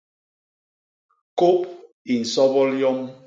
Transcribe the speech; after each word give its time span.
Kôp 1.39 1.59
i 2.13 2.13
nsobol 2.21 2.69
yom. 2.81 2.99